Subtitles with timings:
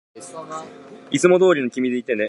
[1.11, 2.19] いつもどうりの君でいてね